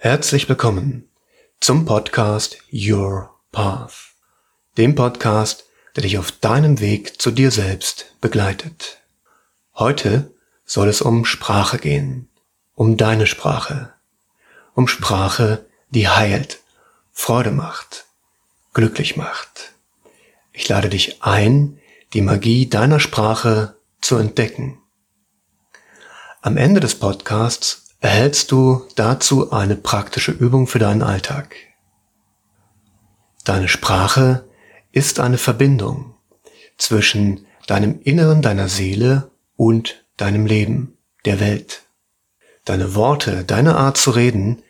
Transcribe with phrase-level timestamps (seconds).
[0.00, 1.08] Herzlich willkommen
[1.58, 4.12] zum Podcast Your Path,
[4.76, 5.64] dem Podcast,
[5.96, 8.98] der dich auf deinem Weg zu dir selbst begleitet.
[9.74, 10.32] Heute
[10.64, 12.28] soll es um Sprache gehen,
[12.76, 13.92] um deine Sprache,
[14.74, 16.60] um Sprache, die heilt,
[17.10, 18.04] Freude macht,
[18.74, 19.72] glücklich macht.
[20.52, 21.80] Ich lade dich ein,
[22.12, 24.80] die Magie deiner Sprache zu entdecken.
[26.40, 31.56] Am Ende des Podcasts erhältst du dazu eine praktische Übung für deinen Alltag.
[33.44, 34.44] Deine Sprache
[34.92, 36.14] ist eine Verbindung
[36.76, 41.82] zwischen deinem Inneren, deiner Seele und deinem Leben, der Welt.
[42.64, 44.62] Deine Worte, deine Art zu reden,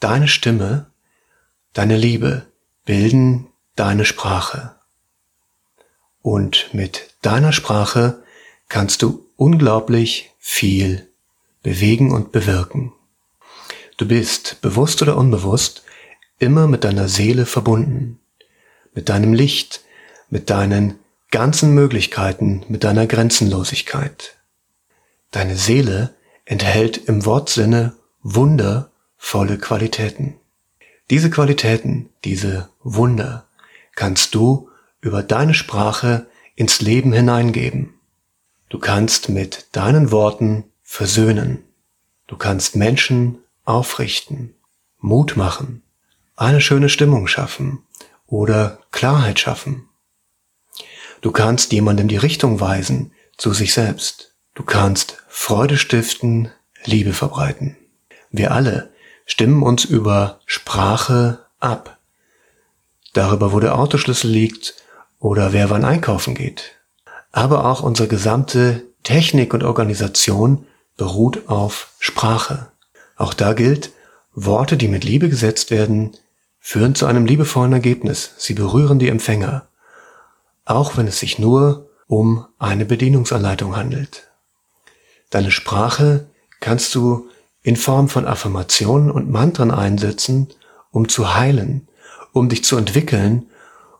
[0.00, 0.90] deine Stimme,
[1.72, 2.46] deine Liebe
[2.84, 4.76] bilden deine Sprache.
[6.20, 8.22] Und mit deiner Sprache
[8.68, 11.11] kannst du unglaublich viel
[11.62, 12.92] bewegen und bewirken.
[13.96, 15.82] Du bist, bewusst oder unbewusst,
[16.38, 18.20] immer mit deiner Seele verbunden,
[18.94, 19.84] mit deinem Licht,
[20.28, 20.98] mit deinen
[21.30, 24.36] ganzen Möglichkeiten, mit deiner Grenzenlosigkeit.
[25.30, 30.34] Deine Seele enthält im Wortsinne wundervolle Qualitäten.
[31.10, 33.46] Diese Qualitäten, diese Wunder,
[33.94, 34.68] kannst du
[35.00, 37.94] über deine Sprache ins Leben hineingeben.
[38.68, 41.64] Du kannst mit deinen Worten versöhnen.
[42.26, 44.54] Du kannst Menschen aufrichten,
[44.98, 45.82] Mut machen,
[46.36, 47.82] eine schöne Stimmung schaffen
[48.26, 49.88] oder Klarheit schaffen.
[51.22, 54.34] Du kannst jemandem die Richtung weisen zu sich selbst.
[54.54, 56.50] Du kannst Freude stiften,
[56.84, 57.78] Liebe verbreiten.
[58.30, 58.92] Wir alle
[59.24, 62.00] stimmen uns über Sprache ab.
[63.14, 64.74] Darüber, wo der Autoschlüssel liegt
[65.18, 66.72] oder wer wann einkaufen geht.
[67.30, 72.70] Aber auch unsere gesamte Technik und Organisation beruht auf Sprache.
[73.16, 73.92] Auch da gilt,
[74.34, 76.16] Worte, die mit Liebe gesetzt werden,
[76.60, 78.34] führen zu einem liebevollen Ergebnis.
[78.38, 79.68] Sie berühren die Empfänger.
[80.64, 84.28] Auch wenn es sich nur um eine Bedienungsanleitung handelt.
[85.30, 86.26] Deine Sprache
[86.60, 87.28] kannst du
[87.62, 90.48] in Form von Affirmationen und Mantren einsetzen,
[90.90, 91.88] um zu heilen,
[92.32, 93.46] um dich zu entwickeln,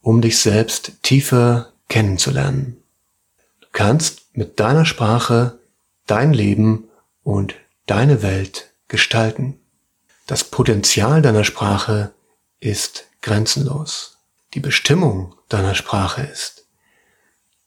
[0.00, 2.76] um dich selbst tiefer kennenzulernen.
[3.60, 5.58] Du kannst mit deiner Sprache
[6.06, 6.88] dein Leben
[7.22, 7.54] und
[7.86, 9.60] deine Welt gestalten.
[10.26, 12.14] Das Potenzial deiner Sprache
[12.60, 14.18] ist grenzenlos.
[14.54, 16.68] Die Bestimmung deiner Sprache ist,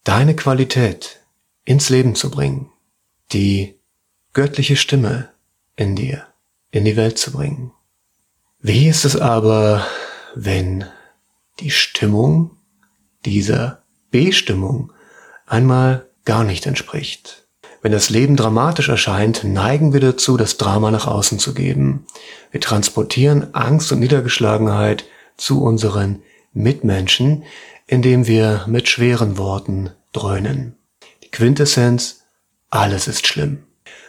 [0.04, 1.20] deine Qualität
[1.66, 2.72] ins Leben zu bringen,
[3.34, 3.80] die
[4.34, 5.30] göttliche Stimme
[5.76, 6.28] in dir
[6.72, 7.72] in die Welt zu bringen.
[8.60, 9.86] Wie ist es aber,
[10.36, 10.86] wenn
[11.60, 12.58] die Stimmung
[13.26, 14.94] dieser Bestimmung
[15.46, 17.47] einmal gar nicht entspricht?
[17.82, 22.06] Wenn das Leben dramatisch erscheint, neigen wir dazu, das Drama nach außen zu geben.
[22.52, 25.06] Wir transportieren Angst und Niedergeschlagenheit
[25.38, 26.22] zu unseren
[26.54, 27.44] Mitmenschen,
[27.86, 30.76] indem wir mit schweren Worten dröhnen.
[31.24, 32.24] Die Quintessenz,
[32.70, 33.64] alles ist schlimm.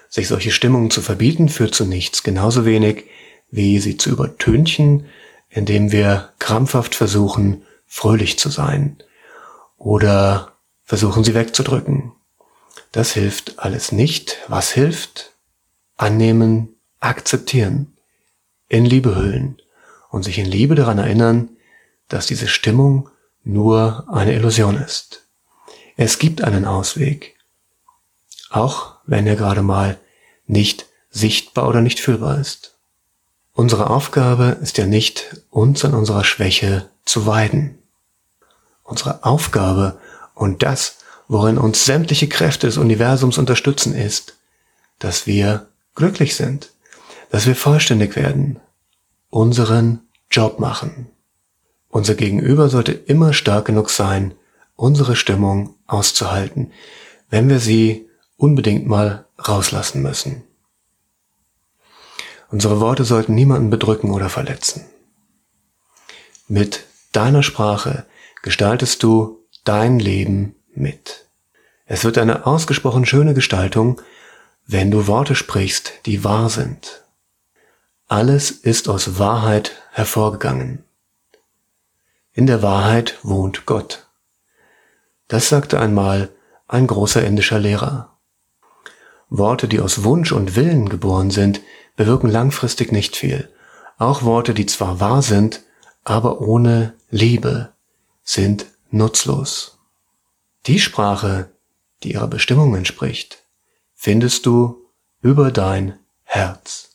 [0.09, 3.05] Sich solche Stimmungen zu verbieten führt zu nichts, genauso wenig
[3.51, 5.07] wie sie zu übertünchen,
[5.51, 8.97] indem wir krampfhaft versuchen, fröhlich zu sein
[9.77, 10.53] oder
[10.85, 12.13] versuchen sie wegzudrücken.
[12.93, 14.39] Das hilft alles nicht.
[14.49, 15.33] Was hilft?
[15.97, 17.97] Annehmen, akzeptieren,
[18.69, 19.61] in Liebe hüllen
[20.11, 21.51] und sich in Liebe daran erinnern,
[22.09, 23.11] dass diese Stimmung
[23.45, 25.25] nur eine Illusion ist.
[25.97, 27.37] Es gibt einen Ausweg,
[28.51, 29.99] auch wenn er gerade mal
[30.47, 32.77] nicht sichtbar oder nicht fühlbar ist.
[33.53, 37.79] Unsere Aufgabe ist ja nicht, uns an unserer Schwäche zu weiden.
[38.85, 39.99] Unsere Aufgabe
[40.35, 40.98] und das,
[41.29, 44.37] worin uns sämtliche Kräfte des Universums unterstützen, ist,
[44.99, 46.73] dass wir glücklich sind,
[47.31, 48.59] dass wir vollständig werden,
[49.31, 50.01] unseren
[50.31, 51.09] Job machen.
[51.91, 54.35] Unser Gegenüber sollte immer stark genug sein,
[54.75, 56.73] unsere Stimmung auszuhalten,
[57.31, 60.45] wenn wir sie unbedingt mal rauslassen müssen.
[62.51, 64.85] Unsere Worte sollten niemanden bedrücken oder verletzen.
[66.47, 68.07] Mit deiner Sprache
[68.43, 71.27] gestaltest du dein Leben mit.
[71.87, 74.01] Es wird eine ausgesprochen schöne Gestaltung,
[74.67, 77.05] wenn du Worte sprichst, die wahr sind.
[78.07, 80.85] Alles ist aus Wahrheit hervorgegangen.
[82.33, 84.07] In der Wahrheit wohnt Gott.
[85.27, 86.31] Das sagte einmal
[86.69, 88.17] ein großer indischer Lehrer.
[89.31, 91.61] Worte, die aus Wunsch und Willen geboren sind,
[91.97, 93.51] bewirken langfristig nicht viel.
[93.99, 95.63] Auch Worte, die zwar wahr sind,
[96.05, 97.73] aber ohne Liebe,
[98.23, 99.78] sind nutzlos.
[100.69, 101.49] Die Sprache,
[102.03, 103.43] die ihrer Bestimmung entspricht,
[103.95, 104.91] findest du
[105.23, 106.91] über dein Herz.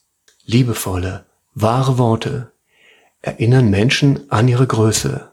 [0.46, 1.26] Liebevolle,
[1.56, 2.52] wahre Worte
[3.24, 5.32] erinnern Menschen an ihre Größe.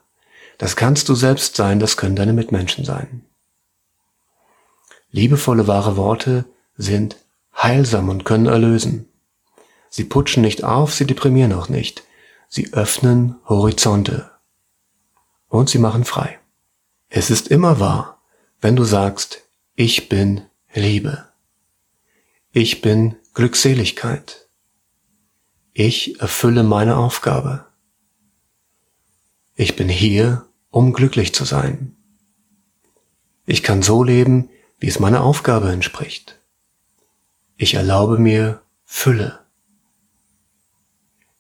[0.57, 3.27] Das kannst du selbst sein, das können deine Mitmenschen sein.
[5.11, 6.47] Liebevolle wahre Worte
[6.79, 7.17] sind
[7.55, 9.07] heilsam und können erlösen.
[9.91, 12.05] Sie putschen nicht auf, sie deprimieren auch nicht.
[12.49, 14.31] Sie öffnen Horizonte.
[15.51, 16.39] Und sie machen frei.
[17.11, 18.20] Es ist immer wahr,
[18.61, 20.43] wenn du sagst, ich bin
[20.75, 21.27] Liebe.
[22.53, 24.49] Ich bin Glückseligkeit.
[25.73, 27.67] Ich erfülle meine Aufgabe.
[29.55, 31.97] Ich bin hier, um glücklich zu sein.
[33.47, 36.39] Ich kann so leben, wie es meiner Aufgabe entspricht.
[37.57, 39.41] Ich erlaube mir Fülle.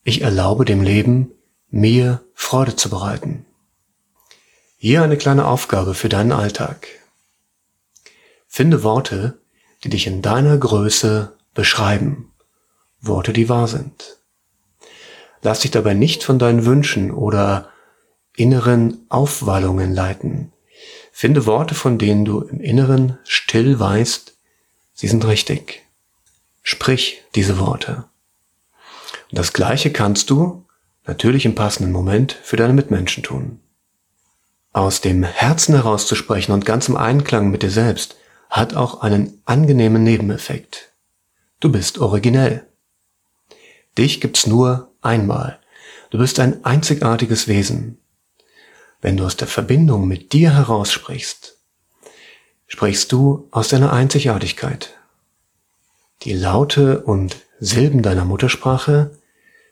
[0.05, 1.32] Ich erlaube dem Leben,
[1.69, 3.44] mir Freude zu bereiten.
[4.76, 7.00] Hier eine kleine Aufgabe für deinen Alltag.
[8.52, 9.38] Finde Worte,
[9.85, 12.32] die dich in deiner Größe beschreiben.
[13.00, 14.19] Worte, die wahr sind.
[15.41, 17.69] Lass dich dabei nicht von deinen Wünschen oder
[18.35, 20.52] inneren Aufwallungen leiten.
[21.12, 24.37] Finde Worte, von denen du im Inneren still weißt,
[24.94, 25.87] sie sind richtig.
[26.64, 28.06] Sprich diese Worte.
[29.31, 30.67] Und das Gleiche kannst du
[31.06, 33.61] natürlich im passenden Moment für deine Mitmenschen tun.
[34.73, 38.17] Aus dem Herzen herauszusprechen und ganz im Einklang mit dir selbst
[38.50, 40.93] hat auch einen angenehmen Nebeneffekt.
[41.61, 42.67] Du bist originell.
[43.97, 45.61] Dich gibt's nur einmal.
[46.11, 47.99] Du bist ein einzigartiges Wesen.
[49.00, 51.56] Wenn du aus der Verbindung mit dir heraussprichst,
[52.67, 54.96] sprichst du aus deiner Einzigartigkeit.
[56.23, 59.17] Die Laute und Silben deiner Muttersprache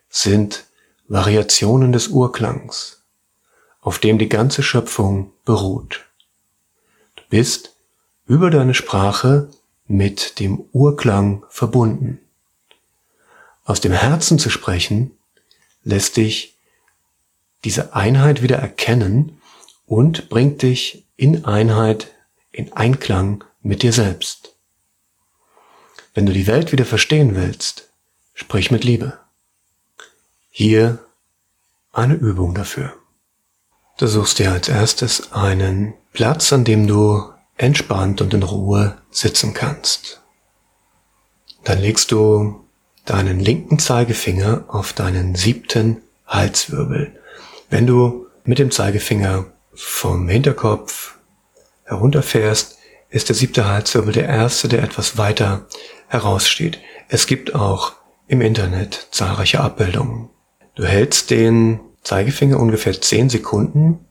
[0.09, 0.67] sind
[1.09, 3.03] Variationen des Urklangs,
[3.81, 6.07] auf dem die ganze Schöpfung beruht.
[7.17, 7.75] Du bist
[8.29, 9.49] über deine Sprache
[9.87, 12.21] mit dem Urklang verbunden.
[13.65, 15.13] Aus dem Herzen zu sprechen,
[15.83, 16.57] lässt dich
[17.65, 19.41] diese Einheit wieder erkennen
[19.87, 22.15] und bringt dich in Einheit,
[22.53, 24.55] in Einklang mit dir selbst.
[26.13, 27.89] Wenn du die Welt wieder verstehen willst,
[28.35, 29.19] sprich mit Liebe.
[30.51, 30.99] Hier
[31.93, 32.93] eine Übung dafür.
[33.97, 39.53] Du suchst dir als erstes einen Platz, an dem du entspannt und in Ruhe sitzen
[39.53, 40.23] kannst.
[41.65, 42.65] Dann legst du
[43.05, 47.19] deinen linken Zeigefinger auf deinen siebten Halswirbel.
[47.69, 51.19] Wenn du mit dem Zeigefinger vom Hinterkopf
[51.85, 52.79] herunterfährst,
[53.11, 55.67] ist der siebte Halswirbel der erste, der etwas weiter
[56.09, 56.79] heraussteht.
[57.09, 57.93] Es gibt auch
[58.27, 60.29] im Internet zahlreiche Abbildungen.
[60.75, 64.05] Du hältst den Zeigefinger ungefähr zehn Sekunden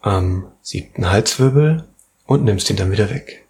[0.00, 1.89] am siebten Halswirbel
[2.30, 3.44] und nimmst ihn dann wieder weg.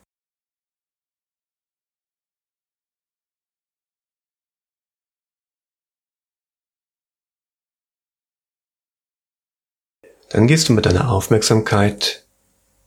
[10.30, 12.24] Dann gehst du mit deiner Aufmerksamkeit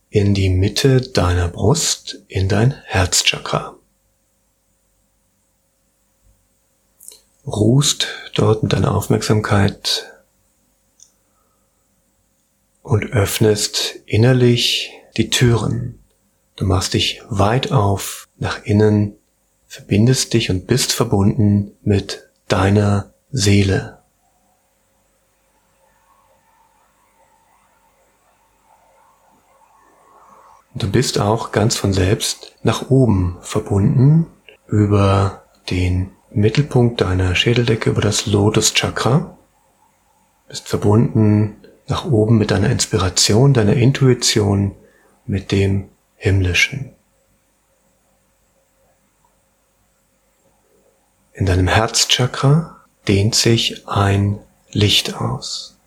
[0.09, 3.77] in die Mitte deiner Brust, in dein Herzchakra.
[7.45, 10.11] Ruhst dort mit deiner Aufmerksamkeit
[12.81, 15.99] und öffnest innerlich die Türen.
[16.55, 19.15] Du machst dich weit auf nach innen,
[19.67, 23.99] verbindest dich und bist verbunden mit deiner Seele.
[30.75, 34.25] Du bist auch ganz von selbst nach oben verbunden
[34.67, 39.37] über den Mittelpunkt deiner Schädeldecke, über das Lotus Chakra.
[40.47, 44.75] Bist verbunden nach oben mit deiner Inspiration, deiner Intuition,
[45.25, 46.95] mit dem Himmlischen.
[51.33, 54.39] In deinem Herzchakra dehnt sich ein
[54.71, 55.77] Licht aus.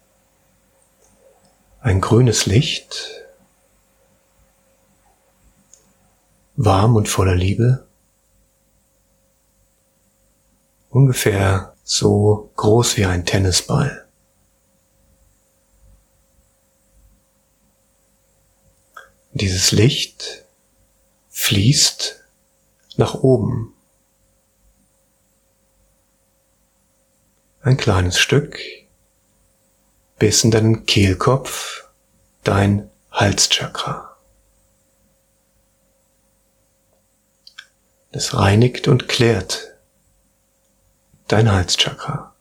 [1.81, 3.13] Ein grünes Licht,
[6.57, 7.87] warm und voller Liebe,
[10.91, 14.06] ungefähr so groß wie ein Tennisball.
[19.39, 20.47] Dieses Licht
[21.29, 22.25] fließt
[22.97, 23.75] nach oben.
[27.61, 28.59] Ein kleines Stück
[30.19, 31.87] bis in deinen Kehlkopf,
[32.45, 34.17] dein Halschakra.
[38.13, 39.77] Es reinigt und klärt
[41.29, 42.36] dein Halschakra.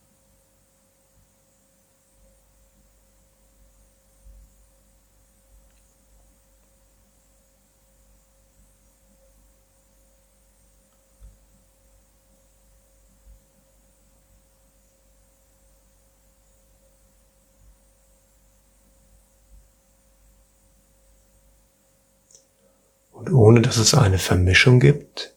[23.16, 25.32] Und ohne dass es eine Vermischung gibt,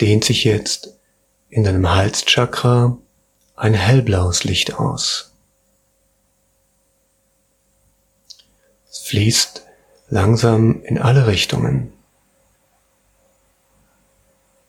[0.00, 0.98] dehnt sich jetzt
[1.48, 2.98] in deinem Halschakra
[3.54, 5.32] ein hellblaues Licht aus.
[8.90, 9.64] Es fließt
[10.08, 11.92] langsam in alle Richtungen,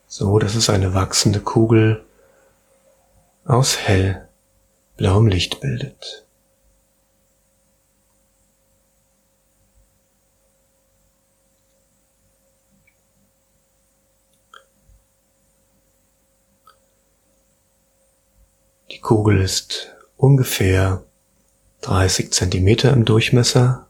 [0.06, 2.04] so dass es eine wachsende Kugel
[3.44, 6.24] aus hellblauem Licht bildet.
[19.00, 21.02] Die Kugel ist ungefähr
[21.80, 23.88] 30 Zentimeter im Durchmesser.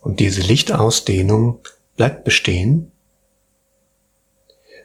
[0.00, 1.58] Und diese Lichtausdehnung
[1.96, 2.92] bleibt bestehen,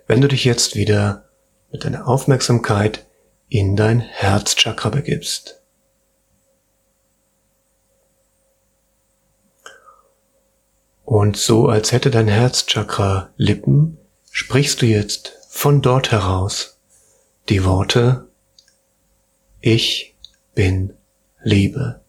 [0.08, 1.30] wenn du dich jetzt wieder
[1.72, 3.06] mit deiner Aufmerksamkeit
[3.48, 5.62] in dein Herzchakra begibst.
[11.04, 14.00] Und so als hätte dein Herzchakra Lippen,
[14.38, 16.78] sprichst du jetzt von dort heraus
[17.48, 18.28] die Worte
[19.62, 20.18] Ich
[20.54, 20.94] bin
[21.42, 22.04] Liebe.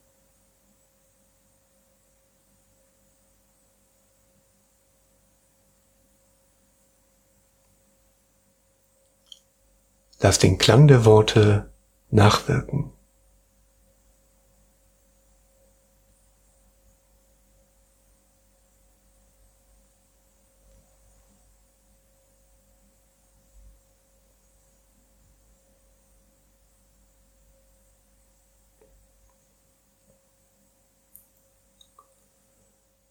[10.18, 11.70] Lass den Klang der Worte
[12.10, 12.95] nachwirken.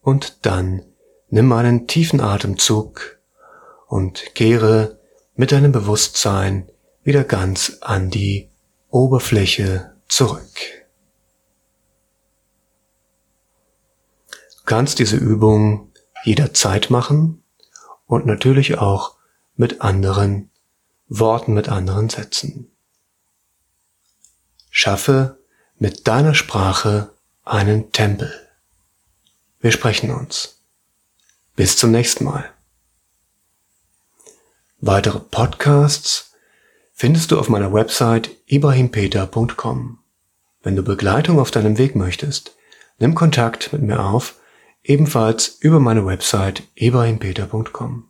[0.06, 0.84] Und dann
[1.30, 3.18] nimm einen tiefen Atemzug
[3.88, 5.00] und kehre
[5.34, 6.70] mit deinem Bewusstsein
[7.04, 8.52] wieder ganz an die
[8.92, 10.54] Oberfläche zurück.
[14.30, 15.92] Du kannst diese Übung
[16.24, 17.44] jederzeit machen
[18.06, 19.16] und natürlich auch
[19.56, 20.52] mit anderen
[21.08, 22.70] Worten, mit anderen Sätzen.
[24.70, 25.40] Schaffe
[25.80, 27.12] mit deiner Sprache
[27.44, 28.45] einen Tempel.
[29.66, 30.62] Wir sprechen uns.
[31.56, 32.52] Bis zum nächsten Mal.
[34.80, 36.36] Weitere Podcasts
[36.94, 39.98] findest du auf meiner Website ibrahimpeter.com.
[40.62, 42.56] Wenn du Begleitung auf deinem Weg möchtest,
[43.00, 44.36] nimm Kontakt mit mir auf,
[44.84, 48.08] ebenfalls über meine Website ibrahimpeter.com.